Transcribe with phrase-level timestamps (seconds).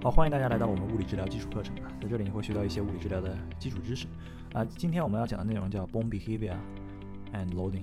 [0.00, 4.06] 好，欢迎大家来到我们物理治疗基础课程啊，在这里你会学到一些物理治疗的基础知识
[4.52, 4.64] 啊。
[4.64, 6.56] 今天我们要讲的内容叫 bone behavior
[7.32, 7.82] and loading。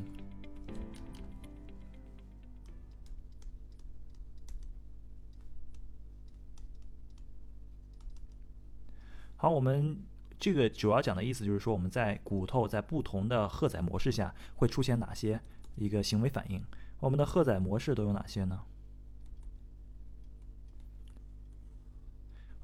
[9.36, 9.98] 好，我们
[10.40, 15.38] 这个主要讲的意思就是说，我们在骨头在不同的荷载模式下会出现哪些
[15.76, 16.64] 一个行为反应？
[17.02, 18.62] 我们的荷载模式都有哪些呢？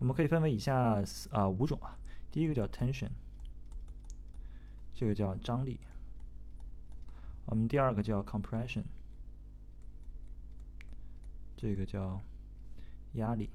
[0.01, 1.95] 我们可以分为以下啊五种啊。
[2.31, 3.09] 第一个叫 tension，
[4.95, 5.79] 这个叫张力。
[7.45, 8.83] 我们第二个叫 compression，
[11.55, 12.19] 这个叫
[13.13, 13.51] 压力。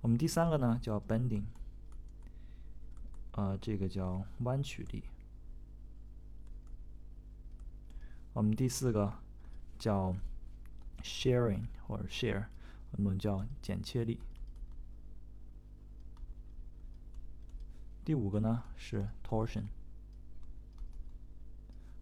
[0.00, 1.44] 我们第三个呢叫 bending，
[3.32, 5.04] 啊，这个叫弯曲力。
[8.32, 9.12] 我们第四个
[9.78, 10.16] 叫
[11.02, 12.46] sharing 或者 share，
[12.92, 14.18] 我们叫剪切力。
[18.04, 19.64] 第五个呢是 torsion，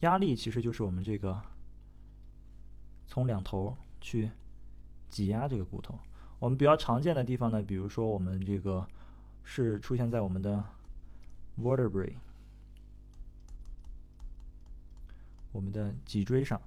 [0.00, 1.40] 压力其实就是我们这个
[3.06, 4.30] 从两头去
[5.08, 5.98] 挤压这个骨头。
[6.38, 8.86] 我们比较常见的地方呢，比如说我们这个
[9.42, 10.62] 是出现在我们的
[11.60, 12.12] vertebrae，
[15.52, 16.60] 我们的脊椎上。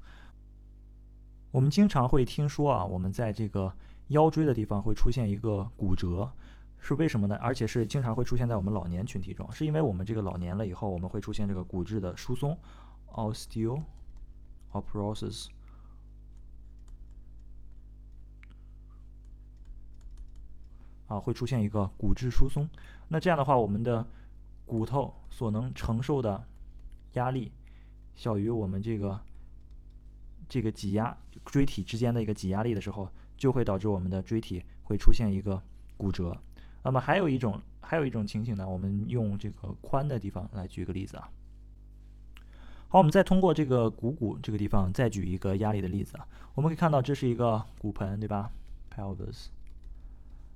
[1.51, 3.73] 我们经常会听说啊，我们在这个
[4.09, 6.31] 腰椎的地方会出现一个骨折，
[6.79, 7.35] 是为什么呢？
[7.37, 12.57] 而且是经常会出现在我们老年群体中，是因为我们这个老年了以后，我们会出现这个骨质的疏松
[13.13, 15.47] ，osteoporosis。
[21.09, 22.69] 啊，会出现一个骨质疏松。
[23.09, 24.07] 那这样的话，我们的
[24.65, 26.41] 骨头所能承受的
[27.13, 27.51] 压力
[28.15, 29.19] 小于我们这个
[30.47, 35.61] 这个挤压椎体之间的一个挤压力的时候，就会导致我们的椎体会出现一个
[35.97, 36.37] 骨折。
[36.83, 41.29] 那么还有一种还有一种情形呢，我们用这个髋的地方来举个例子啊。
[42.87, 46.27] 好，我们再通过这个股骨这个地方再举一个压力的例子啊。
[46.55, 48.51] 我们可以看到这是一个骨盆，对吧
[48.95, 49.47] ？pelvis。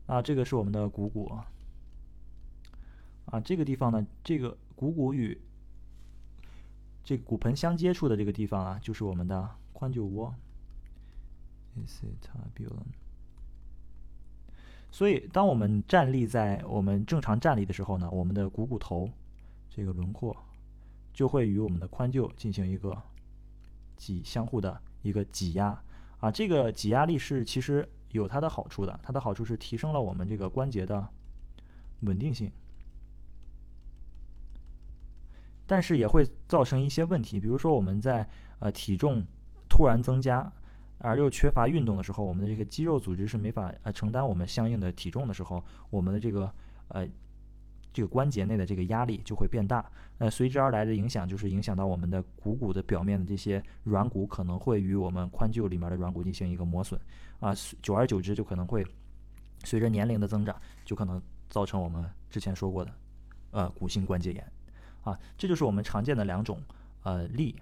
[0.06, 1.32] 啊，这个是我们的股骨
[3.28, 5.40] 啊，这个地方呢，这个股骨与
[7.06, 10.36] 这个骨盆相接触的这个地方啊，就是我们的髋臼窝。
[14.92, 19.10] 所以，当我们站立在我们正常站立的时候呢，我们的股骨头
[19.70, 20.36] 这个轮廓
[21.14, 23.02] 就会与我们的髋臼进行一个
[23.96, 25.82] 挤相互的一个挤压
[26.20, 27.88] 啊，这个挤压力是其实。
[28.14, 31.08] 有它的好处的，它的好处是提升了我们这个关节的
[32.00, 32.50] 稳定性，
[35.68, 38.28] 但是也会造成一些问题，比如说我们在
[38.60, 39.24] 呃体重
[39.70, 40.52] 突然增加
[41.00, 46.50] 而又缺乏运动的时候，我们的这个肌肉组织是没法呃承担我们相应的体重的时候，我们的这个
[46.88, 47.08] 呃。
[47.94, 57.00] 这个关节内的这个压力就会变大，呃，随之而来的影响就是影响到我们的股骨的表面的这些软骨可能会与我们髋臼里面的软骨进行一个磨损，
[57.40, 58.86] 啊，久而久之就可能会
[59.64, 62.92] 随着年龄的增长，就可能造成我们之前说过的，
[63.52, 64.52] 呃，骨性关节炎。
[65.04, 66.62] 啊，这就是我们常见的两种
[67.04, 67.56] 呃例。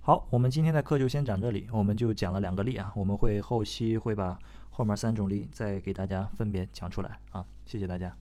[0.00, 4.38] 好，我们今天的课就先讲这里，我们就讲了两个例啊，我们会后期会把
[4.70, 8.16] 后面三种例再给大家分别讲出来啊，谢谢大家。